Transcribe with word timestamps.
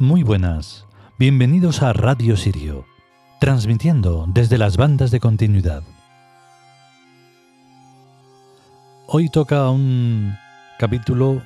Muy 0.00 0.22
buenas, 0.22 0.86
bienvenidos 1.18 1.82
a 1.82 1.92
Radio 1.92 2.36
Sirio, 2.36 2.86
transmitiendo 3.40 4.26
desde 4.28 4.56
las 4.56 4.76
bandas 4.76 5.10
de 5.10 5.18
continuidad. 5.18 5.82
Hoy 9.08 9.28
toca 9.28 9.68
un 9.70 10.36
capítulo 10.78 11.42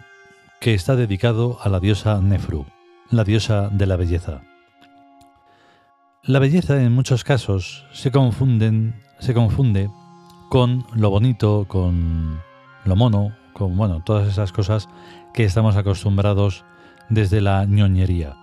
que 0.61 0.75
está 0.75 0.97
dedicado 0.97 1.57
a 1.63 1.71
la 1.71 1.81
diosa 1.81 2.21
Nefru, 2.21 2.67
la 3.09 3.25
diosa 3.25 3.71
de 3.71 3.87
la 3.87 3.97
belleza. 3.97 4.43
La 6.23 6.39
belleza 6.39 6.83
en 6.83 6.93
muchos 6.93 7.25
casos 7.25 7.87
se 7.95 8.11
confunde 8.11 8.93
con 10.51 10.85
lo 10.93 11.09
bonito, 11.09 11.65
con 11.69 12.39
lo 12.85 12.97
mono, 12.97 13.35
con 13.55 13.75
bueno, 13.79 14.03
todas 14.05 14.29
esas 14.29 14.53
cosas 14.53 14.91
que 15.33 15.45
estamos 15.45 15.75
acostumbrados 15.77 16.67
desde 17.09 17.41
la 17.41 17.65
ñoñería. 17.65 18.42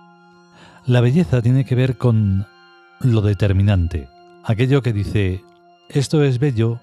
La 0.86 1.00
belleza 1.02 1.42
tiene 1.42 1.64
que 1.64 1.74
ver 1.74 1.98
con 1.98 2.46
lo 3.00 3.20
determinante, 3.20 4.08
aquello 4.44 4.82
que 4.82 4.94
dice, 4.94 5.44
esto 5.90 6.24
es 6.24 6.38
bello 6.38 6.80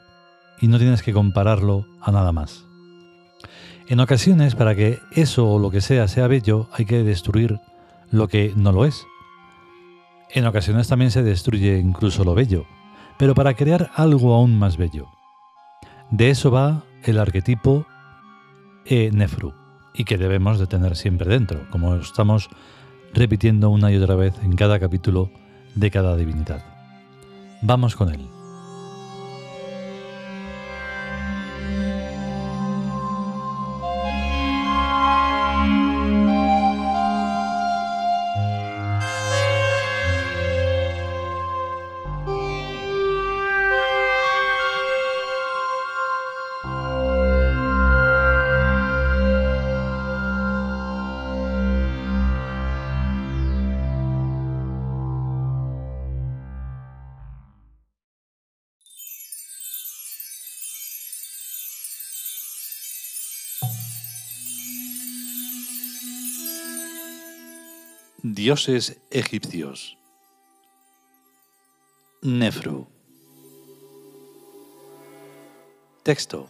y 0.61 0.67
no 0.67 0.77
tienes 0.77 1.01
que 1.01 1.13
compararlo 1.13 1.85
a 2.01 2.11
nada 2.11 2.31
más. 2.31 2.65
En 3.87 3.99
ocasiones, 3.99 4.53
para 4.53 4.75
que 4.75 4.99
eso 5.11 5.49
o 5.49 5.59
lo 5.59 5.71
que 5.71 5.81
sea 5.81 6.07
sea 6.07 6.27
bello, 6.27 6.67
hay 6.73 6.85
que 6.85 7.03
destruir 7.03 7.59
lo 8.11 8.27
que 8.27 8.53
no 8.55 8.71
lo 8.71 8.85
es. 8.85 9.03
En 10.29 10.45
ocasiones 10.45 10.87
también 10.87 11.09
se 11.09 11.23
destruye 11.23 11.79
incluso 11.79 12.23
lo 12.23 12.35
bello, 12.35 12.65
pero 13.17 13.33
para 13.33 13.55
crear 13.55 13.89
algo 13.95 14.35
aún 14.35 14.59
más 14.59 14.77
bello. 14.77 15.07
De 16.11 16.29
eso 16.29 16.51
va 16.51 16.83
el 17.03 17.17
arquetipo 17.17 17.87
e 18.85 19.09
Nefru, 19.11 19.53
y 19.93 20.03
que 20.03 20.17
debemos 20.17 20.59
de 20.59 20.67
tener 20.67 20.95
siempre 20.95 21.29
dentro, 21.29 21.67
como 21.71 21.95
estamos 21.95 22.49
repitiendo 23.17 23.69
una 23.71 23.91
y 23.91 23.97
otra 23.97 24.15
vez 24.15 24.33
en 24.43 24.55
cada 24.55 24.79
capítulo 24.79 25.31
de 25.75 25.89
cada 25.89 26.15
divinidad. 26.15 26.63
Vamos 27.63 27.95
con 27.95 28.13
él. 28.13 28.36
Dioses 68.33 68.99
egipcios. 69.09 69.97
Nefru. 72.21 72.87
Texto. 76.03 76.49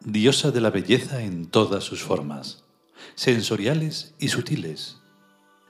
Diosa 0.00 0.50
de 0.50 0.60
la 0.60 0.68
belleza 0.68 1.22
en 1.22 1.46
todas 1.46 1.82
sus 1.82 2.02
formas, 2.02 2.64
sensoriales 3.14 4.14
y 4.18 4.28
sutiles. 4.28 4.98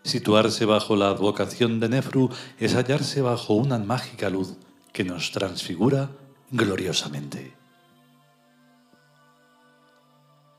Situarse 0.03 0.65
bajo 0.65 0.97
la 0.97 1.11
advocación 1.11 1.79
de 1.79 1.89
Nefru 1.89 2.31
es 2.59 2.75
hallarse 2.75 3.23
bajo 3.23 3.55
una 3.55 3.79
mágica 3.79 4.29
luz 4.29 4.57
que 4.93 5.05
nos 5.05 5.31
transfigura 5.31 6.11
gloriosamente. 6.51 7.55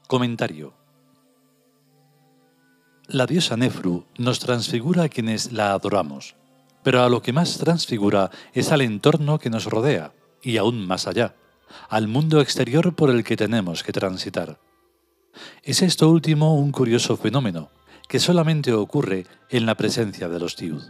Comentario. 0.07 0.78
La 3.11 3.25
diosa 3.25 3.57
Nefru 3.57 4.05
nos 4.19 4.37
transfigura 4.37 5.05
a 5.05 5.09
quienes 5.09 5.51
la 5.51 5.73
adoramos, 5.73 6.35
pero 6.83 7.01
a 7.01 7.09
lo 7.09 7.23
que 7.23 7.33
más 7.33 7.57
transfigura 7.57 8.29
es 8.53 8.71
al 8.71 8.81
entorno 8.81 9.39
que 9.39 9.49
nos 9.49 9.65
rodea 9.65 10.13
y 10.43 10.57
aún 10.57 10.85
más 10.85 11.07
allá, 11.07 11.33
al 11.89 12.07
mundo 12.07 12.39
exterior 12.39 12.93
por 12.93 13.09
el 13.09 13.23
que 13.23 13.35
tenemos 13.35 13.81
que 13.81 13.93
transitar. 13.93 14.59
Es 15.63 15.81
esto 15.81 16.07
último 16.07 16.53
un 16.53 16.71
curioso 16.71 17.17
fenómeno 17.17 17.71
que 18.07 18.19
solamente 18.19 18.73
ocurre 18.73 19.25
en 19.49 19.65
la 19.65 19.73
presencia 19.73 20.29
de 20.29 20.39
los 20.39 20.55
tiud. 20.55 20.83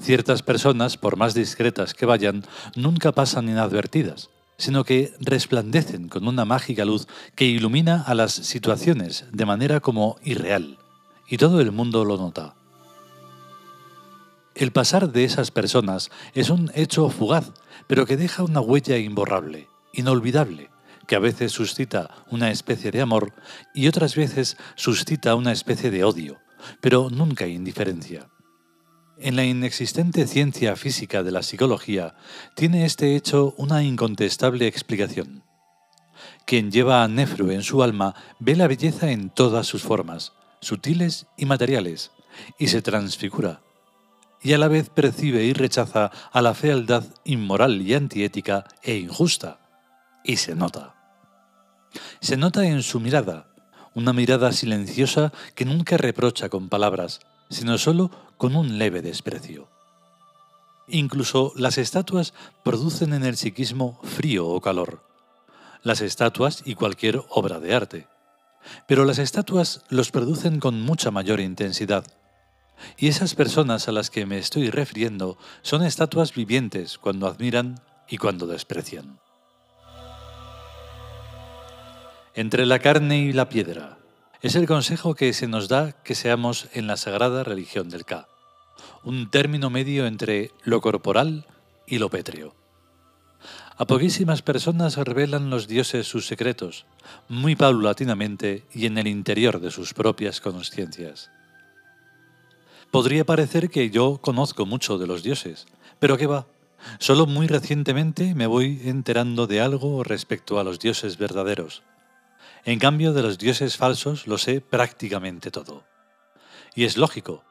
Ciertas 0.00 0.42
personas, 0.42 0.96
por 0.96 1.16
más 1.18 1.34
discretas 1.34 1.92
que 1.92 2.06
vayan, 2.06 2.46
nunca 2.76 3.12
pasan 3.12 3.50
inadvertidas, 3.50 4.30
sino 4.56 4.84
que 4.84 5.12
resplandecen 5.20 6.08
con 6.08 6.26
una 6.26 6.46
mágica 6.46 6.86
luz 6.86 7.06
que 7.34 7.44
ilumina 7.44 8.04
a 8.06 8.14
las 8.14 8.32
situaciones 8.32 9.26
de 9.32 9.44
manera 9.44 9.80
como 9.80 10.16
irreal 10.24 10.78
y 11.30 11.38
todo 11.38 11.60
el 11.60 11.72
mundo 11.72 12.04
lo 12.04 12.18
nota. 12.18 12.54
El 14.54 14.72
pasar 14.72 15.10
de 15.12 15.24
esas 15.24 15.52
personas 15.52 16.10
es 16.34 16.50
un 16.50 16.70
hecho 16.74 17.08
fugaz, 17.08 17.52
pero 17.86 18.04
que 18.04 18.16
deja 18.18 18.42
una 18.42 18.60
huella 18.60 18.98
imborrable, 18.98 19.68
inolvidable, 19.94 20.70
que 21.06 21.14
a 21.14 21.20
veces 21.20 21.52
suscita 21.52 22.10
una 22.30 22.50
especie 22.50 22.90
de 22.90 23.00
amor 23.00 23.32
y 23.74 23.88
otras 23.88 24.16
veces 24.16 24.56
suscita 24.74 25.36
una 25.36 25.52
especie 25.52 25.90
de 25.90 26.04
odio, 26.04 26.38
pero 26.80 27.08
nunca 27.10 27.46
indiferencia. 27.46 28.28
En 29.16 29.36
la 29.36 29.44
inexistente 29.44 30.26
ciencia 30.26 30.74
física 30.76 31.22
de 31.22 31.30
la 31.30 31.42
psicología 31.42 32.16
tiene 32.56 32.84
este 32.84 33.14
hecho 33.14 33.54
una 33.56 33.84
incontestable 33.84 34.66
explicación. 34.66 35.44
Quien 36.44 36.72
lleva 36.72 37.04
a 37.04 37.08
Nefru 37.08 37.50
en 37.50 37.62
su 37.62 37.82
alma 37.82 38.14
ve 38.40 38.56
la 38.56 38.66
belleza 38.66 39.12
en 39.12 39.30
todas 39.30 39.66
sus 39.66 39.82
formas, 39.82 40.32
sutiles 40.60 41.26
y 41.36 41.46
materiales, 41.46 42.12
y 42.58 42.68
se 42.68 42.82
transfigura, 42.82 43.60
y 44.42 44.52
a 44.52 44.58
la 44.58 44.68
vez 44.68 44.88
percibe 44.88 45.44
y 45.44 45.52
rechaza 45.52 46.10
a 46.32 46.42
la 46.42 46.54
fealdad 46.54 47.04
inmoral 47.24 47.82
y 47.82 47.94
antiética 47.94 48.64
e 48.82 48.96
injusta, 48.96 49.60
y 50.24 50.36
se 50.36 50.54
nota. 50.54 50.94
Se 52.20 52.36
nota 52.36 52.66
en 52.66 52.82
su 52.82 53.00
mirada, 53.00 53.48
una 53.94 54.12
mirada 54.12 54.52
silenciosa 54.52 55.32
que 55.54 55.64
nunca 55.64 55.96
reprocha 55.96 56.48
con 56.48 56.68
palabras, 56.68 57.20
sino 57.48 57.76
solo 57.78 58.10
con 58.36 58.54
un 58.54 58.78
leve 58.78 59.02
desprecio. 59.02 59.68
Incluso 60.86 61.52
las 61.56 61.78
estatuas 61.78 62.34
producen 62.64 63.12
en 63.12 63.24
el 63.24 63.36
psiquismo 63.36 64.00
frío 64.02 64.48
o 64.48 64.60
calor. 64.60 65.04
Las 65.82 66.00
estatuas 66.00 66.62
y 66.64 66.74
cualquier 66.74 67.22
obra 67.28 67.60
de 67.60 67.74
arte. 67.74 68.08
Pero 68.86 69.04
las 69.04 69.18
estatuas 69.18 69.82
los 69.88 70.10
producen 70.10 70.60
con 70.60 70.80
mucha 70.80 71.10
mayor 71.10 71.40
intensidad. 71.40 72.04
Y 72.96 73.08
esas 73.08 73.34
personas 73.34 73.88
a 73.88 73.92
las 73.92 74.10
que 74.10 74.26
me 74.26 74.38
estoy 74.38 74.70
refiriendo 74.70 75.38
son 75.62 75.84
estatuas 75.84 76.34
vivientes 76.34 76.98
cuando 76.98 77.26
admiran 77.26 77.80
y 78.08 78.18
cuando 78.18 78.46
desprecian. 78.46 79.18
Entre 82.34 82.64
la 82.64 82.78
carne 82.78 83.18
y 83.18 83.32
la 83.32 83.48
piedra 83.48 83.98
es 84.40 84.54
el 84.54 84.66
consejo 84.66 85.14
que 85.14 85.32
se 85.32 85.48
nos 85.48 85.68
da 85.68 85.92
que 85.92 86.14
seamos 86.14 86.68
en 86.72 86.86
la 86.86 86.96
sagrada 86.96 87.44
religión 87.44 87.90
del 87.90 88.04
Ka, 88.04 88.28
un 89.04 89.30
término 89.30 89.68
medio 89.68 90.06
entre 90.06 90.50
lo 90.62 90.80
corporal 90.80 91.46
y 91.86 91.98
lo 91.98 92.08
pétreo. 92.08 92.59
A 93.80 93.86
poquísimas 93.86 94.42
personas 94.42 94.98
revelan 94.98 95.48
los 95.48 95.66
dioses 95.66 96.06
sus 96.06 96.26
secretos, 96.26 96.84
muy 97.30 97.56
paulatinamente 97.56 98.66
y 98.74 98.84
en 98.84 98.98
el 98.98 99.06
interior 99.06 99.58
de 99.58 99.70
sus 99.70 99.94
propias 99.94 100.42
conciencias. 100.42 101.30
Podría 102.90 103.24
parecer 103.24 103.70
que 103.70 103.88
yo 103.88 104.18
conozco 104.20 104.66
mucho 104.66 104.98
de 104.98 105.06
los 105.06 105.22
dioses, 105.22 105.64
pero 105.98 106.18
qué 106.18 106.26
va. 106.26 106.46
Solo 106.98 107.24
muy 107.24 107.46
recientemente 107.46 108.34
me 108.34 108.46
voy 108.46 108.82
enterando 108.84 109.46
de 109.46 109.62
algo 109.62 110.04
respecto 110.04 110.60
a 110.60 110.64
los 110.64 110.78
dioses 110.78 111.16
verdaderos. 111.16 111.82
En 112.66 112.78
cambio 112.78 113.14
de 113.14 113.22
los 113.22 113.38
dioses 113.38 113.78
falsos 113.78 114.26
lo 114.26 114.36
sé 114.36 114.60
prácticamente 114.60 115.50
todo. 115.50 115.84
Y 116.74 116.84
es 116.84 116.98
lógico. 116.98 117.44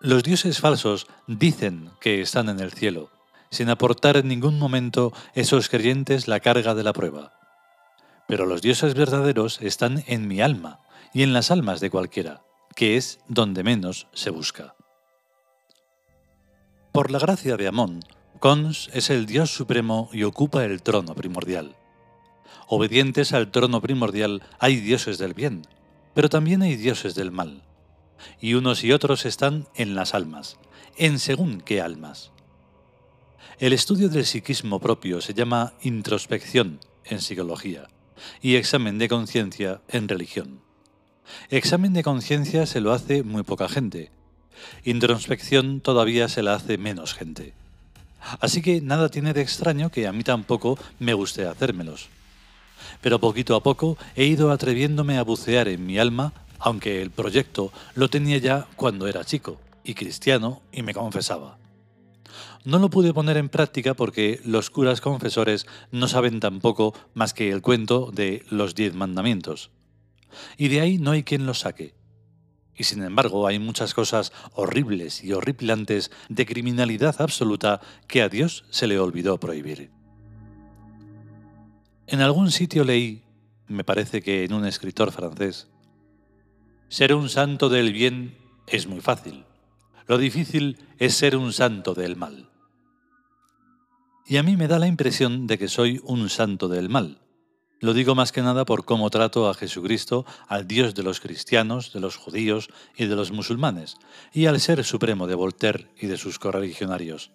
Los 0.00 0.24
dioses 0.24 0.58
falsos 0.58 1.06
dicen 1.28 1.90
que 2.00 2.20
están 2.20 2.48
en 2.48 2.58
el 2.58 2.72
cielo, 2.72 3.12
sin 3.50 3.68
aportar 3.68 4.16
en 4.16 4.28
ningún 4.28 4.58
momento 4.58 5.12
esos 5.34 5.68
creyentes 5.68 6.28
la 6.28 6.40
carga 6.40 6.74
de 6.74 6.82
la 6.82 6.92
prueba. 6.92 7.32
Pero 8.28 8.46
los 8.46 8.62
dioses 8.62 8.94
verdaderos 8.94 9.60
están 9.62 10.02
en 10.06 10.26
mi 10.28 10.40
alma 10.40 10.80
y 11.12 11.22
en 11.22 11.32
las 11.32 11.50
almas 11.50 11.80
de 11.80 11.90
cualquiera, 11.90 12.42
que 12.74 12.96
es 12.96 13.20
donde 13.28 13.62
menos 13.62 14.08
se 14.12 14.30
busca. 14.30 14.74
Por 16.92 17.10
la 17.10 17.18
gracia 17.18 17.56
de 17.56 17.68
Amón, 17.68 18.00
Cons 18.38 18.90
es 18.92 19.10
el 19.10 19.26
Dios 19.26 19.50
supremo 19.50 20.10
y 20.12 20.24
ocupa 20.24 20.64
el 20.64 20.82
trono 20.82 21.14
primordial. 21.14 21.76
Obedientes 22.68 23.32
al 23.32 23.50
trono 23.50 23.80
primordial 23.80 24.42
hay 24.58 24.76
dioses 24.76 25.18
del 25.18 25.34
bien, 25.34 25.62
pero 26.14 26.28
también 26.28 26.62
hay 26.62 26.76
dioses 26.76 27.14
del 27.14 27.30
mal. 27.30 27.62
y 28.40 28.54
unos 28.54 28.82
y 28.82 28.92
otros 28.92 29.26
están 29.26 29.68
en 29.74 29.94
las 29.94 30.14
almas, 30.14 30.58
en 30.96 31.18
según 31.18 31.60
qué 31.60 31.82
almas. 31.82 32.32
El 33.58 33.72
estudio 33.72 34.10
del 34.10 34.26
psiquismo 34.26 34.80
propio 34.80 35.22
se 35.22 35.32
llama 35.32 35.72
introspección 35.80 36.78
en 37.06 37.22
psicología 37.22 37.88
y 38.42 38.56
examen 38.56 38.98
de 38.98 39.08
conciencia 39.08 39.80
en 39.88 40.08
religión. 40.08 40.60
Examen 41.48 41.94
de 41.94 42.02
conciencia 42.02 42.66
se 42.66 42.82
lo 42.82 42.92
hace 42.92 43.22
muy 43.22 43.44
poca 43.44 43.66
gente. 43.70 44.10
Introspección 44.84 45.80
todavía 45.80 46.28
se 46.28 46.42
la 46.42 46.52
hace 46.52 46.76
menos 46.76 47.14
gente. 47.14 47.54
Así 48.40 48.60
que 48.60 48.82
nada 48.82 49.08
tiene 49.08 49.32
de 49.32 49.40
extraño 49.40 49.90
que 49.90 50.06
a 50.06 50.12
mí 50.12 50.22
tampoco 50.22 50.78
me 50.98 51.14
guste 51.14 51.46
hacérmelos. 51.46 52.10
Pero 53.00 53.20
poquito 53.20 53.56
a 53.56 53.62
poco 53.62 53.96
he 54.16 54.26
ido 54.26 54.50
atreviéndome 54.50 55.16
a 55.16 55.22
bucear 55.22 55.68
en 55.68 55.86
mi 55.86 55.98
alma, 55.98 56.34
aunque 56.58 57.00
el 57.00 57.10
proyecto 57.10 57.72
lo 57.94 58.10
tenía 58.10 58.36
ya 58.36 58.66
cuando 58.76 59.06
era 59.06 59.24
chico 59.24 59.58
y 59.82 59.94
cristiano 59.94 60.60
y 60.72 60.82
me 60.82 60.92
confesaba. 60.92 61.56
No 62.64 62.78
lo 62.78 62.90
pude 62.90 63.14
poner 63.14 63.36
en 63.36 63.48
práctica 63.48 63.94
porque 63.94 64.40
los 64.44 64.70
curas 64.70 65.00
confesores 65.00 65.66
no 65.90 66.08
saben 66.08 66.40
tampoco 66.40 66.94
más 67.14 67.34
que 67.34 67.50
el 67.50 67.62
cuento 67.62 68.10
de 68.12 68.44
los 68.50 68.74
diez 68.74 68.94
mandamientos. 68.94 69.70
Y 70.56 70.68
de 70.68 70.80
ahí 70.80 70.98
no 70.98 71.12
hay 71.12 71.22
quien 71.22 71.46
lo 71.46 71.54
saque. 71.54 71.94
Y 72.76 72.84
sin 72.84 73.02
embargo 73.02 73.46
hay 73.46 73.58
muchas 73.58 73.94
cosas 73.94 74.32
horribles 74.52 75.24
y 75.24 75.32
horripilantes 75.32 76.10
de 76.28 76.44
criminalidad 76.44 77.16
absoluta 77.20 77.80
que 78.06 78.22
a 78.22 78.28
Dios 78.28 78.64
se 78.70 78.86
le 78.86 78.98
olvidó 78.98 79.40
prohibir. 79.40 79.90
En 82.06 82.20
algún 82.20 82.50
sitio 82.50 82.84
leí, 82.84 83.22
me 83.66 83.82
parece 83.82 84.22
que 84.22 84.44
en 84.44 84.52
un 84.52 84.66
escritor 84.66 85.10
francés, 85.10 85.68
ser 86.88 87.14
un 87.14 87.28
santo 87.28 87.68
del 87.68 87.92
bien 87.92 88.36
es 88.68 88.86
muy 88.86 89.00
fácil. 89.00 89.44
Lo 90.06 90.18
difícil 90.18 90.78
es 90.98 91.14
ser 91.14 91.36
un 91.36 91.52
santo 91.52 91.92
del 91.92 92.14
mal. 92.14 92.48
Y 94.24 94.36
a 94.36 94.44
mí 94.44 94.56
me 94.56 94.68
da 94.68 94.78
la 94.78 94.86
impresión 94.86 95.46
de 95.46 95.58
que 95.58 95.68
soy 95.68 96.00
un 96.04 96.28
santo 96.28 96.68
del 96.68 96.88
mal. 96.88 97.18
Lo 97.80 97.92
digo 97.92 98.14
más 98.14 98.32
que 98.32 98.40
nada 98.40 98.64
por 98.64 98.84
cómo 98.84 99.10
trato 99.10 99.48
a 99.48 99.54
Jesucristo, 99.54 100.24
al 100.48 100.66
Dios 100.66 100.94
de 100.94 101.02
los 101.02 101.20
cristianos, 101.20 101.92
de 101.92 102.00
los 102.00 102.16
judíos 102.16 102.68
y 102.96 103.06
de 103.06 103.16
los 103.16 103.32
musulmanes, 103.32 103.96
y 104.32 104.46
al 104.46 104.60
ser 104.60 104.82
supremo 104.84 105.26
de 105.26 105.34
Voltaire 105.34 105.88
y 106.00 106.06
de 106.06 106.16
sus 106.16 106.38
correligionarios. 106.38 107.32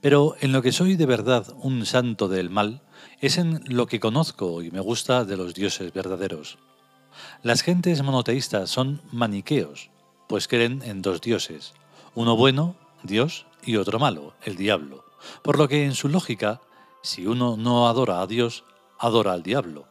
Pero 0.00 0.34
en 0.40 0.52
lo 0.52 0.62
que 0.62 0.72
soy 0.72 0.96
de 0.96 1.06
verdad 1.06 1.46
un 1.62 1.86
santo 1.86 2.28
del 2.28 2.50
mal 2.50 2.82
es 3.20 3.38
en 3.38 3.62
lo 3.66 3.86
que 3.86 4.00
conozco 4.00 4.62
y 4.62 4.70
me 4.70 4.80
gusta 4.80 5.24
de 5.24 5.36
los 5.36 5.54
dioses 5.54 5.92
verdaderos. 5.92 6.58
Las 7.42 7.62
gentes 7.62 8.02
monoteístas 8.02 8.70
son 8.70 9.00
maniqueos, 9.12 9.90
pues 10.28 10.48
creen 10.48 10.82
en 10.84 11.02
dos 11.02 11.20
dioses, 11.20 11.74
uno 12.14 12.36
bueno, 12.36 12.76
Dios, 13.02 13.46
y 13.64 13.76
otro 13.76 13.98
malo, 13.98 14.34
el 14.44 14.56
diablo 14.56 15.06
por 15.42 15.58
lo 15.58 15.68
que 15.68 15.84
en 15.84 15.94
su 15.94 16.08
lógica, 16.08 16.60
si 17.02 17.26
uno 17.26 17.56
no 17.56 17.88
adora 17.88 18.20
a 18.20 18.26
Dios, 18.26 18.64
adora 18.98 19.32
al 19.32 19.42
diablo. 19.42 19.86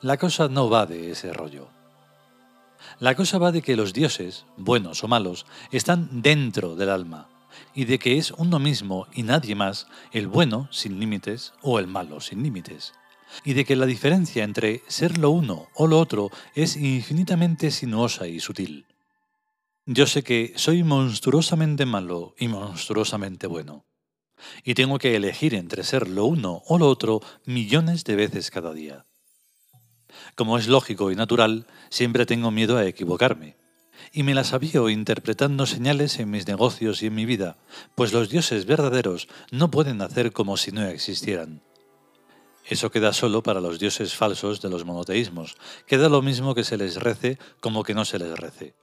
La 0.00 0.16
cosa 0.16 0.48
no 0.48 0.70
va 0.70 0.86
de 0.86 1.10
ese 1.10 1.32
rollo. 1.32 1.68
La 3.00 3.14
cosa 3.14 3.38
va 3.38 3.52
de 3.52 3.62
que 3.62 3.76
los 3.76 3.92
dioses, 3.92 4.46
buenos 4.56 5.02
o 5.02 5.08
malos, 5.08 5.46
están 5.72 6.22
dentro 6.22 6.76
del 6.76 6.90
alma, 6.90 7.28
y 7.74 7.86
de 7.86 7.98
que 7.98 8.18
es 8.18 8.30
uno 8.32 8.58
mismo 8.58 9.06
y 9.12 9.24
nadie 9.24 9.54
más 9.54 9.88
el 10.12 10.28
bueno 10.28 10.68
sin 10.70 11.00
límites 11.00 11.54
o 11.62 11.78
el 11.78 11.88
malo 11.88 12.20
sin 12.20 12.42
límites, 12.42 12.92
y 13.44 13.54
de 13.54 13.64
que 13.64 13.76
la 13.76 13.86
diferencia 13.86 14.44
entre 14.44 14.82
ser 14.86 15.18
lo 15.18 15.30
uno 15.30 15.66
o 15.74 15.86
lo 15.86 15.98
otro 15.98 16.30
es 16.54 16.76
infinitamente 16.76 17.70
sinuosa 17.70 18.26
y 18.26 18.38
sutil. 18.40 18.86
Yo 19.90 20.06
sé 20.06 20.22
que 20.22 20.52
soy 20.56 20.82
monstruosamente 20.82 21.86
malo 21.86 22.34
y 22.38 22.48
monstruosamente 22.48 23.46
bueno 23.46 23.86
y 24.62 24.74
tengo 24.74 24.98
que 24.98 25.16
elegir 25.16 25.54
entre 25.54 25.82
ser 25.82 26.08
lo 26.08 26.26
uno 26.26 26.62
o 26.66 26.76
lo 26.76 26.88
otro 26.88 27.22
millones 27.46 28.04
de 28.04 28.14
veces 28.14 28.50
cada 28.50 28.74
día. 28.74 29.06
Como 30.34 30.58
es 30.58 30.68
lógico 30.68 31.10
y 31.10 31.16
natural, 31.16 31.66
siempre 31.88 32.26
tengo 32.26 32.50
miedo 32.50 32.76
a 32.76 32.84
equivocarme, 32.84 33.56
y 34.12 34.24
me 34.24 34.34
las 34.34 34.52
había 34.52 34.82
interpretando 34.90 35.64
señales 35.64 36.18
en 36.18 36.30
mis 36.30 36.46
negocios 36.46 37.02
y 37.02 37.06
en 37.06 37.14
mi 37.14 37.24
vida, 37.24 37.56
pues 37.94 38.12
los 38.12 38.28
dioses 38.28 38.66
verdaderos 38.66 39.26
no 39.50 39.70
pueden 39.70 40.02
hacer 40.02 40.32
como 40.32 40.58
si 40.58 40.70
no 40.70 40.84
existieran. 40.86 41.62
Eso 42.66 42.90
queda 42.90 43.14
solo 43.14 43.42
para 43.42 43.62
los 43.62 43.78
dioses 43.78 44.14
falsos 44.14 44.60
de 44.60 44.68
los 44.68 44.84
monoteísmos, 44.84 45.56
queda 45.86 46.10
lo 46.10 46.20
mismo 46.20 46.54
que 46.54 46.64
se 46.64 46.76
les 46.76 46.96
rece 46.96 47.38
como 47.60 47.84
que 47.84 47.94
no 47.94 48.04
se 48.04 48.18
les 48.18 48.38
rece. 48.38 48.74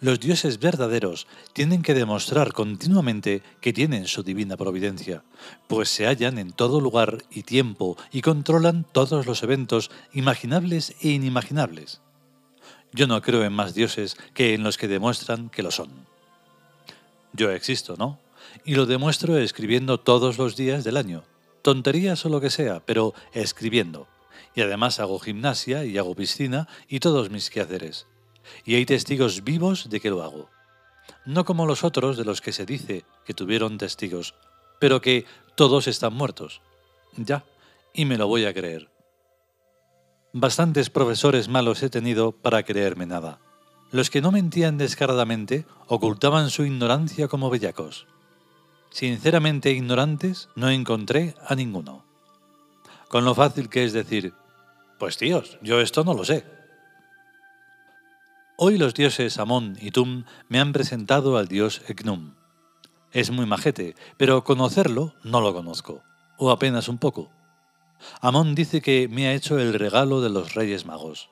Los 0.00 0.20
dioses 0.20 0.58
verdaderos 0.58 1.26
tienen 1.52 1.82
que 1.82 1.94
demostrar 1.94 2.52
continuamente 2.52 3.42
que 3.60 3.72
tienen 3.72 4.06
su 4.06 4.22
divina 4.22 4.56
providencia, 4.56 5.22
pues 5.68 5.88
se 5.88 6.06
hallan 6.06 6.38
en 6.38 6.52
todo 6.52 6.80
lugar 6.80 7.24
y 7.30 7.42
tiempo 7.42 7.96
y 8.12 8.20
controlan 8.20 8.84
todos 8.92 9.26
los 9.26 9.42
eventos 9.42 9.90
imaginables 10.12 10.94
e 11.00 11.08
inimaginables. 11.08 12.00
Yo 12.92 13.06
no 13.06 13.20
creo 13.22 13.44
en 13.44 13.52
más 13.52 13.74
dioses 13.74 14.16
que 14.34 14.54
en 14.54 14.62
los 14.62 14.78
que 14.78 14.88
demuestran 14.88 15.50
que 15.50 15.62
lo 15.62 15.70
son. 15.70 15.90
Yo 17.32 17.50
existo, 17.50 17.96
¿no? 17.96 18.18
Y 18.64 18.74
lo 18.74 18.86
demuestro 18.86 19.38
escribiendo 19.38 19.98
todos 20.00 20.38
los 20.38 20.56
días 20.56 20.84
del 20.84 20.96
año. 20.96 21.24
Tonterías 21.62 22.24
o 22.24 22.28
lo 22.28 22.40
que 22.40 22.50
sea, 22.50 22.80
pero 22.84 23.12
escribiendo. 23.32 24.06
Y 24.54 24.62
además 24.62 25.00
hago 25.00 25.18
gimnasia 25.18 25.84
y 25.84 25.98
hago 25.98 26.14
piscina 26.14 26.68
y 26.88 27.00
todos 27.00 27.30
mis 27.30 27.50
quehaceres 27.50 28.06
y 28.64 28.74
hay 28.74 28.86
testigos 28.86 29.44
vivos 29.44 29.88
de 29.90 30.00
que 30.00 30.10
lo 30.10 30.22
hago. 30.22 30.50
No 31.24 31.44
como 31.44 31.66
los 31.66 31.84
otros 31.84 32.16
de 32.16 32.24
los 32.24 32.40
que 32.40 32.52
se 32.52 32.66
dice 32.66 33.04
que 33.24 33.34
tuvieron 33.34 33.78
testigos, 33.78 34.34
pero 34.78 35.00
que 35.00 35.24
todos 35.54 35.88
están 35.88 36.14
muertos. 36.14 36.60
Ya, 37.16 37.44
y 37.92 38.04
me 38.04 38.18
lo 38.18 38.28
voy 38.28 38.44
a 38.44 38.54
creer. 38.54 38.90
Bastantes 40.32 40.90
profesores 40.90 41.48
malos 41.48 41.82
he 41.82 41.90
tenido 41.90 42.32
para 42.32 42.62
creerme 42.62 43.06
nada. 43.06 43.40
Los 43.90 44.10
que 44.10 44.20
no 44.20 44.32
mentían 44.32 44.76
descaradamente 44.76 45.64
ocultaban 45.86 46.50
su 46.50 46.64
ignorancia 46.64 47.28
como 47.28 47.48
bellacos. 47.48 48.06
Sinceramente 48.90 49.70
ignorantes 49.70 50.48
no 50.54 50.70
encontré 50.70 51.34
a 51.46 51.54
ninguno. 51.54 52.04
Con 53.08 53.24
lo 53.24 53.34
fácil 53.34 53.68
que 53.68 53.84
es 53.84 53.92
decir, 53.92 54.34
pues 54.98 55.16
tíos, 55.16 55.58
yo 55.62 55.80
esto 55.80 56.04
no 56.04 56.14
lo 56.14 56.24
sé. 56.24 56.44
Hoy 58.58 58.78
los 58.78 58.94
dioses 58.94 59.38
Amón 59.38 59.76
y 59.82 59.90
Tum 59.90 60.24
me 60.48 60.60
han 60.60 60.72
presentado 60.72 61.36
al 61.36 61.46
dios 61.46 61.82
Eknum. 61.88 62.36
Es 63.12 63.30
muy 63.30 63.44
majete, 63.44 63.94
pero 64.16 64.44
conocerlo 64.44 65.12
no 65.22 65.42
lo 65.42 65.52
conozco, 65.52 66.02
o 66.38 66.50
apenas 66.50 66.88
un 66.88 66.96
poco. 66.96 67.30
Amón 68.22 68.54
dice 68.54 68.80
que 68.80 69.08
me 69.08 69.28
ha 69.28 69.34
hecho 69.34 69.58
el 69.58 69.74
regalo 69.74 70.22
de 70.22 70.30
los 70.30 70.54
Reyes 70.54 70.86
Magos. 70.86 71.28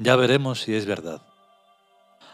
Ya 0.00 0.16
veremos 0.16 0.62
si 0.62 0.74
es 0.74 0.84
verdad. 0.84 1.22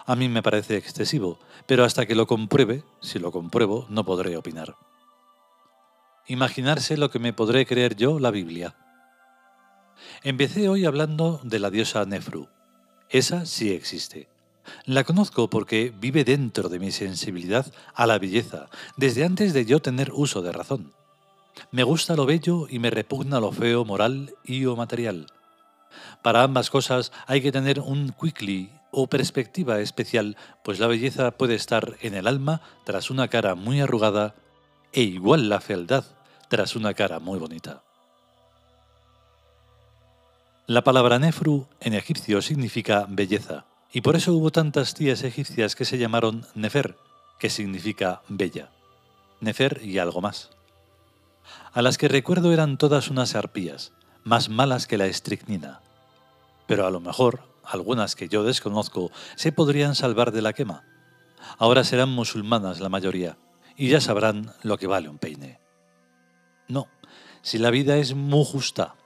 A 0.07 0.17
mí 0.17 0.31
me 0.31 0.43
parece 0.43 0.79
excesivo, 0.79 1.39
pero 1.67 1.85
hasta 1.85 2.07
que 2.07 2.15
lo 2.15 2.27
compruebe, 2.27 2.85
si 3.03 3.19
lo 3.19 3.31
compruebo, 3.31 3.85
no 3.91 4.07
podré 4.07 4.39
opinar. 4.39 4.75
Imaginarse 6.27 6.97
lo 6.97 7.11
que 7.11 7.19
me 7.19 7.35
podré 7.35 7.67
creer 7.67 7.95
yo 7.95 8.19
la 8.19 8.31
Biblia. 8.31 8.75
Empecé 10.23 10.71
hoy 10.71 10.87
hablando 10.87 11.43
de 11.45 11.59
la 11.59 11.69
diosa 11.69 12.07
Nefru 12.07 12.49
esa 13.11 13.47
sí 13.47 13.73
existe. 13.73 14.29
La 14.85 15.05
conozco 15.05 15.49
porque 15.49 15.93
vive 15.99 16.25
dentro 16.25 16.69
de 16.69 16.79
mi 16.79 16.91
sensibilidad 16.91 17.67
a 17.95 18.07
la 18.07 18.19
belleza, 18.19 18.69
desde 18.97 19.25
antes 19.25 19.55
de 19.55 19.65
yo 19.65 19.81
tener 19.81 20.13
uso 20.13 20.43
de 20.43 20.53
razón. 20.53 20.93
Me 21.71 21.83
gusta 21.83 22.17
lo 22.17 22.27
bello 22.27 22.67
y 22.69 22.79
me 22.79 22.91
repugna 22.91 23.41
lo 23.41 23.51
feo 23.51 23.85
moral 23.85 24.35
y 24.45 24.67
o 24.67 24.77
material. 24.77 25.27
Para 26.23 26.43
ambas 26.43 26.71
cosas 26.71 27.13
hay 27.27 27.41
que 27.41 27.53
tener 27.53 27.81
un 27.81 28.11
quickly 28.11 28.71
o 28.91 29.07
perspectiva 29.07 29.81
especial, 29.81 30.37
pues 30.63 30.79
la 30.79 30.87
belleza 30.87 31.31
puede 31.33 31.55
estar 31.55 31.97
en 32.01 32.15
el 32.15 32.27
alma 32.27 32.61
tras 32.85 33.11
una 33.11 33.29
cara 33.29 33.55
muy 33.55 33.81
arrugada 33.81 34.35
e 34.93 35.03
igual 35.03 35.49
la 35.49 35.61
fealdad 35.61 36.05
tras 36.49 36.77
una 36.77 36.95
cara 36.95 37.19
muy 37.19 37.39
bonita. 37.39 37.83
La 40.71 40.85
palabra 40.85 41.19
nefru 41.19 41.67
en 41.81 41.95
egipcio 41.95 42.43
significa 42.43 43.07
belleza, 43.09 43.65
y 43.91 44.03
por 44.03 44.17
eso 44.17 44.35
hubo 44.35 44.51
tantas 44.51 44.93
tías 44.93 45.23
egipcias 45.23 45.75
que 45.75 45.87
se 45.87 45.97
llamaron 45.97 46.45
Nefer, 46.55 46.99
que 47.39 47.49
significa 47.49 48.21
bella. 48.29 48.69
Nefer 49.41 49.81
y 49.83 49.99
algo 49.99 50.21
más. 50.21 50.51
A 51.73 51.81
las 51.81 51.97
que 51.97 52.09
recuerdo 52.09 52.53
eran 52.53 52.77
todas 52.77 53.09
unas 53.09 53.35
arpías, 53.35 53.95
más 54.25 54.51
malas 54.51 54.87
que 54.87 54.99
la 54.99 55.07
estricnina. 55.07 55.81
Pero 56.67 56.87
a 56.87 56.91
lo 56.91 57.01
mejor, 57.01 57.45
algunas 57.65 58.15
que 58.15 58.29
yo 58.29 58.45
desconozco, 58.45 59.11
se 59.37 59.53
podrían 59.53 59.95
salvar 59.95 60.33
de 60.33 60.43
la 60.43 60.53
quema. 60.53 60.85
Ahora 61.57 61.83
serán 61.83 62.11
musulmanas 62.11 62.81
la 62.81 62.91
mayoría, 62.91 63.39
y 63.75 63.89
ya 63.89 64.03
sabrán 64.03 64.53
lo 64.63 64.77
que 64.77 64.87
vale 64.87 65.09
un 65.09 65.17
peine. 65.17 65.61
No, 66.69 66.89
si 67.41 67.57
la 67.57 67.71
vida 67.71 67.97
es 67.97 68.15
muy 68.15 68.45
justa, 68.45 68.97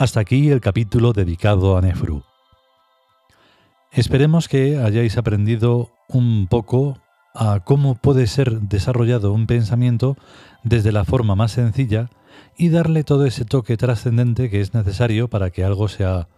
Hasta 0.00 0.20
aquí 0.20 0.48
el 0.48 0.62
capítulo 0.62 1.12
dedicado 1.12 1.76
a 1.76 1.82
Nefru. 1.82 2.22
Esperemos 3.92 4.48
que 4.48 4.78
hayáis 4.78 5.18
aprendido 5.18 5.90
un 6.08 6.46
poco 6.46 6.96
a 7.34 7.60
cómo 7.60 7.96
puede 7.96 8.26
ser 8.26 8.62
desarrollado 8.62 9.30
un 9.34 9.46
pensamiento 9.46 10.16
desde 10.64 10.90
la 10.90 11.04
forma 11.04 11.34
más 11.34 11.52
sencilla 11.52 12.08
y 12.56 12.70
darle 12.70 13.04
todo 13.04 13.26
ese 13.26 13.44
toque 13.44 13.76
trascendente 13.76 14.48
que 14.48 14.62
es 14.62 14.72
necesario 14.72 15.28
para 15.28 15.50
que 15.50 15.64
algo 15.64 15.86
sea 15.88 16.28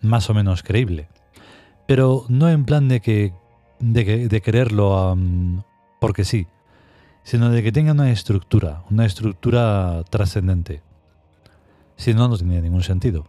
más 0.00 0.28
o 0.28 0.34
menos 0.34 0.64
creíble. 0.64 1.06
Pero 1.86 2.24
no 2.28 2.48
en 2.48 2.64
plan 2.64 2.88
de 2.88 2.98
que 2.98 3.32
de, 3.78 4.40
quererlo 4.40 5.16
porque 6.00 6.24
sí, 6.24 6.48
sino 7.22 7.50
de 7.50 7.62
que 7.62 7.70
tenga 7.70 7.92
una 7.92 8.10
estructura, 8.10 8.82
una 8.90 9.06
estructura 9.06 10.02
trascendente. 10.10 10.82
Si 12.02 12.14
no, 12.14 12.26
no 12.26 12.36
tiene 12.36 12.60
ningún 12.60 12.82
sentido. 12.82 13.24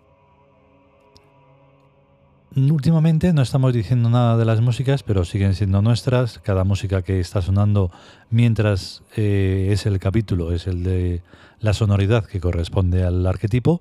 Últimamente 2.55 3.31
no 3.31 3.43
estamos 3.43 3.71
diciendo 3.71 4.09
nada 4.09 4.35
de 4.35 4.45
las 4.45 4.61
músicas, 4.61 5.03
pero 5.03 5.25
siguen 5.25 5.53
siendo 5.53 5.83
nuestras. 5.83 6.39
Cada 6.39 6.63
música 6.63 7.03
que 7.03 7.19
está 7.19 7.43
sonando 7.43 7.91
mientras 8.31 9.03
eh, 9.15 9.69
es 9.69 9.85
el 9.85 9.99
capítulo 9.99 10.51
es 10.51 10.65
el 10.65 10.81
de 10.81 11.21
la 11.59 11.73
sonoridad 11.73 12.25
que 12.25 12.39
corresponde 12.39 13.03
al 13.03 13.27
arquetipo. 13.27 13.79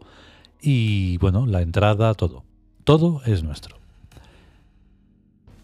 Y 0.60 1.16
bueno, 1.16 1.46
la 1.46 1.62
entrada, 1.62 2.12
todo. 2.12 2.44
Todo 2.84 3.22
es 3.24 3.42
nuestro. 3.42 3.78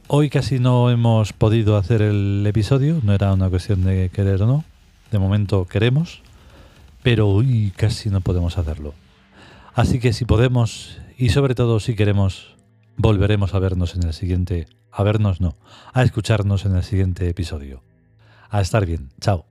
Hoy 0.07 0.31
casi 0.31 0.59
no 0.59 0.89
hemos 0.89 1.35
podido 1.35 1.77
hacer 1.77 2.01
el 2.01 2.47
episodio, 2.47 3.01
no 3.03 3.13
era 3.13 3.35
una 3.35 3.51
cuestión 3.51 3.85
de 3.85 4.09
querer 4.09 4.43
o 4.45 4.47
no. 4.47 4.65
De 5.13 5.19
momento 5.19 5.67
queremos, 5.67 6.23
pero 7.03 7.29
hoy 7.29 7.75
casi 7.77 8.09
no 8.09 8.23
podemos 8.23 8.57
hacerlo. 8.57 8.95
Así 9.75 10.01
que 10.01 10.13
si 10.13 10.25
podemos 10.25 10.99
y 11.17 11.31
sobre 11.31 11.55
todo 11.55 11.81
si 11.81 11.95
queremos, 11.95 12.57
volveremos 12.97 13.55
a 13.55 13.59
vernos 13.59 13.95
en 13.95 14.05
el 14.05 14.13
siguiente, 14.13 14.67
a 14.91 15.03
vernos 15.03 15.41
no, 15.41 15.57
a 15.93 16.03
escucharnos 16.03 16.65
en 16.65 16.77
el 16.77 16.83
siguiente 16.83 17.29
episodio. 17.29 17.83
A 18.51 18.61
estar 18.61 18.87
bien, 18.87 19.11
chao. 19.21 19.47